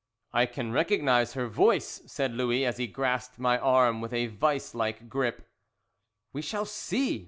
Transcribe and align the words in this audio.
"I 0.33 0.47
can 0.47 0.71
recognize 0.71 1.33
her 1.33 1.47
voice," 1.47 2.01
said 2.07 2.31
Louis, 2.33 2.65
as 2.65 2.77
he 2.77 2.87
grasped 2.87 3.37
my 3.37 3.59
arm 3.59 4.01
with 4.01 4.13
a 4.13 4.25
vice 4.25 4.73
like 4.73 5.09
grip. 5.09 5.47
"We 6.33 6.41
shall 6.41 6.65
see! 6.65 7.19